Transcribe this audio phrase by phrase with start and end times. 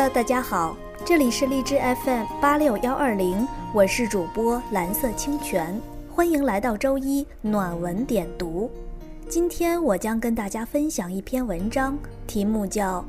[0.00, 0.74] Hello，大家好，
[1.04, 5.78] 这里是荔枝 FM 八六幺二零，我是主播蓝色清泉，
[6.10, 8.70] 欢迎来到周一暖文点读。
[9.28, 13.00] 今天我将跟大家分享一篇文章，题目叫《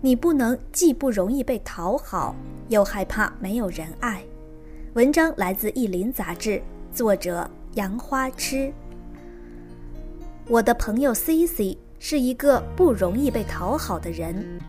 [0.00, 2.32] 你不能既不容易被讨好，
[2.68, 4.22] 又害怕没有人爱》。
[4.94, 6.62] 文章来自《意林》杂志，
[6.94, 8.72] 作者杨花痴。
[10.46, 14.60] 我的朋友 C C 是一个不容易被讨好的人。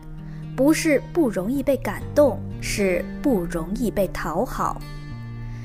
[0.58, 4.82] 不是不容易被感动，是不容易被讨好。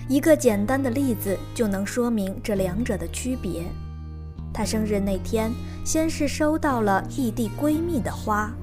[0.08, 3.64] 一个简单的例子就能说明这两者的区别。
[4.54, 5.52] 她生日那天，
[5.84, 8.54] 先是收到了异地闺蜜的花，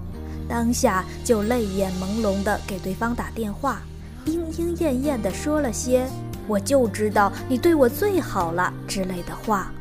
[0.49, 3.83] 当下就泪眼朦胧地给对方打电话，
[4.27, 6.07] 莺莺燕燕地说了些
[6.47, 9.73] “我就知道你对我最好了”之类的话。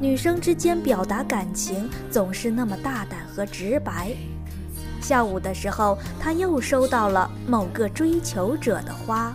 [0.00, 4.16] 女生之间表达感情总是那么大胆和直白。
[5.00, 9.32] 下午的时候，他又收到了某个追求者的花，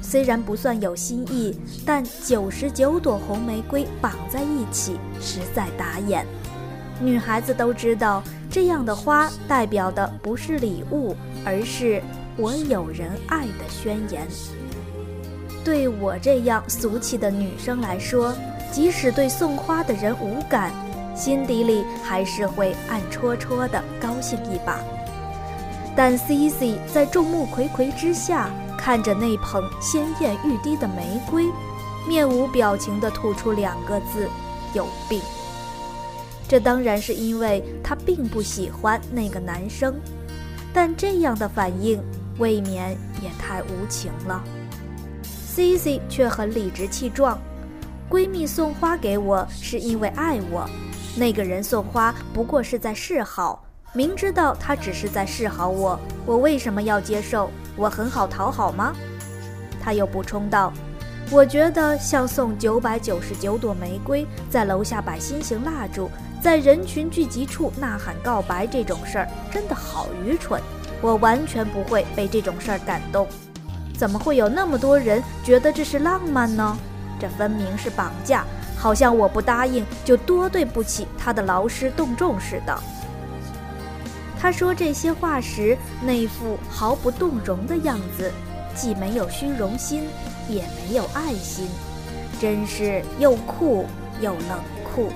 [0.00, 6.26] 虽然不算有心意，但九十九朵红玫瑰绑在一起，实在打眼。
[7.00, 12.00] 女孩子都知道，这样的花代表的不是礼物，而是
[12.36, 14.26] 我有人爱的宣言。
[15.64, 18.34] 对我这样俗气的女生来说，
[18.70, 20.72] 即使对送花的人无感。
[21.14, 24.78] 心底里还是会暗戳戳的高兴一把，
[25.94, 31.46] 但 C C 在众目睽睽之下看着那捧鲜艳欲滴的玫瑰，
[32.08, 34.28] 面无表情地吐出两个字
[34.74, 35.20] ：“有病。”
[36.48, 39.94] 这当然是因为她并不喜欢那个男生，
[40.72, 42.02] 但这样的反应
[42.38, 42.90] 未免
[43.22, 44.42] 也太无情了。
[45.22, 47.38] C C 却很理直气壮
[48.10, 50.68] ：“闺蜜送花给我是因为爱我。”
[51.14, 57.50] 那个人送花不过是在示好，明知道他只是在示好我，我为什么要接受？
[57.76, 58.94] 我很好讨好吗？
[59.82, 60.72] 他又补充道
[61.30, 66.10] ：“我觉得像送九百九十九朵玫瑰，在楼下摆心形蜡烛，
[66.40, 70.62] 在人群聚集处呐喊告白这种事儿，真的好愚蠢。
[71.02, 73.26] 我完全不会被这种事儿感动。
[73.98, 76.78] 怎么会有那么多人觉得这是浪漫呢？
[77.20, 78.46] 这分明是绑架。”
[78.82, 82.76] 好像我不答应就多对不起他的劳师动众似的。
[84.40, 88.32] 他说这些话时那副毫不动容的样子，
[88.74, 90.08] 既没有虚荣心，
[90.48, 91.68] 也没有爱心，
[92.40, 93.86] 真是又酷
[94.20, 95.10] 又冷酷。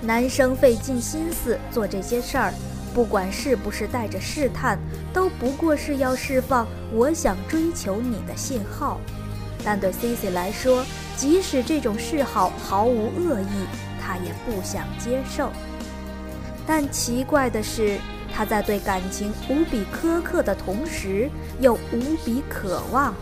[0.00, 2.54] 男生费尽心思做这些事儿，
[2.94, 4.78] 不管是不是带着试探，
[5.12, 8.98] 都不过是要释放我想追求你的信号。
[9.64, 10.84] 但对 Cici 来说，
[11.16, 13.66] 即使这种示好毫无恶意，
[14.00, 15.50] 他也不想接受。
[16.66, 17.98] 但奇怪的是，
[18.32, 21.28] 他在对感情无比苛刻的同时，
[21.60, 23.14] 又无比渴望。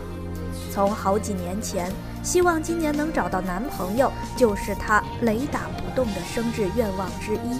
[0.71, 1.91] 从好几年前，
[2.21, 7.59] 希望今年能找到男朋友，就是他雷打不动的生日愿望之一。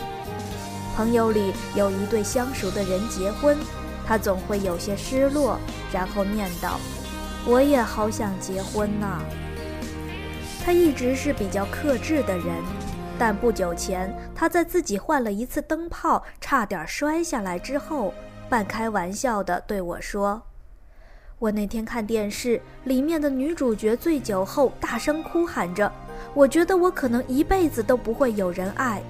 [0.96, 3.58] 朋友里有一对相熟的人结婚，
[4.06, 5.58] 他总会有些失落，
[5.92, 6.74] 然后念叨。
[7.48, 9.22] 我也好想结婚呢。
[10.64, 12.56] 他一直是比较克制的人，
[13.18, 18.14] 但不久前他在自己换了一次灯泡，差点摔下来之后，
[18.50, 20.42] 半开玩笑地对我说
[21.40, 25.92] ：“我那天看电视，里面的女主角醉酒后大声哭喊着，
[26.34, 29.02] 我觉得我可能一辈子都不会有人爱。”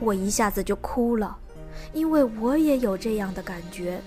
[0.00, 1.36] 我一下子就哭了，
[1.92, 4.00] 因为我也有这样的感觉。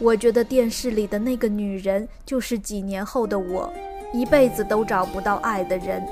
[0.00, 3.70] 我觉得电视里的那个女人就是几年后的我，
[4.14, 6.02] 一辈子都找不到爱的人，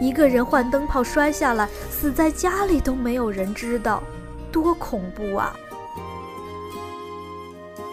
[0.00, 4.00] 一个人换灯泡摔下来，死在家里都没有人知道，
[4.52, 5.56] 多恐怖啊！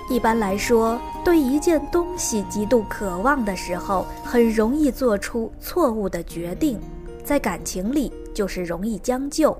[0.07, 6.79] 一般来说，对一件东西极度渴望的时候，很容易做出错误的决定，
[7.23, 9.59] 在感情里就是容易将就，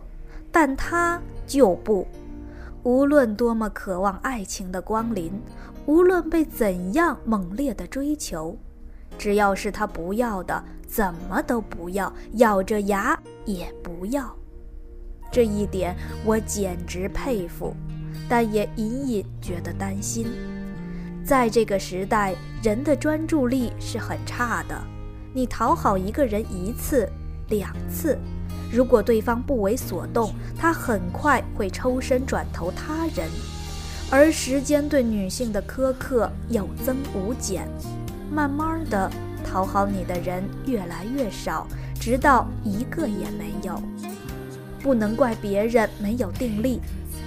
[0.52, 2.08] 但他就不。
[2.90, 5.32] 无论多么渴望爱情的光临，
[5.86, 8.58] 无论被怎样猛烈的追求，
[9.16, 13.16] 只要是他不要的，怎么都不要，咬着牙
[13.46, 14.36] 也不要。
[15.32, 15.96] 这一点
[16.26, 17.76] 我简直佩服，
[18.28, 20.26] 但也隐隐觉得担心。
[21.24, 22.34] 在这个时代，
[22.64, 24.76] 人的专注力是很差的。
[25.32, 27.08] 你讨好一个人一次、
[27.50, 28.18] 两次。
[28.72, 33.28] 如果对方不为所动，他很快会抽身转投他人，
[34.12, 37.68] 而时间对女性的苛刻有增无减，
[38.32, 39.10] 慢慢的
[39.44, 41.66] 讨好你的人越来越少，
[42.00, 43.82] 直到一个也没有。
[44.82, 46.80] 不能怪别人没有定力，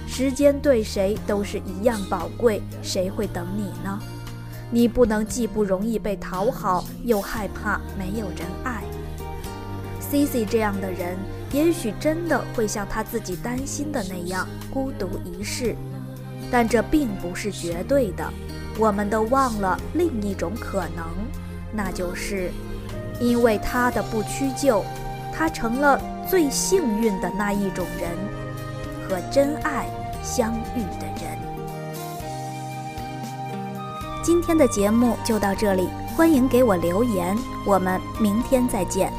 [0.07, 3.99] 时间对谁都是一样宝贵，谁会等你呢？
[4.71, 8.81] 你不能既不容易被讨好，又害怕没有人爱。
[10.13, 11.17] C C 这样的人，
[11.51, 15.75] 也许真的会像他自己担心的那样孤独一世，
[16.51, 18.23] 但这并不是绝对的。
[18.77, 21.03] 我们都忘了另一种可能，
[21.71, 22.51] 那就是，
[23.19, 24.85] 因为他的不屈就，
[25.35, 25.99] 他成了
[26.29, 28.11] 最幸运的那一种人，
[29.09, 29.87] 和真爱
[30.21, 31.39] 相遇的人。
[34.23, 39.11] 今天的节目就到这里，欢迎给我留言，我们明天再见。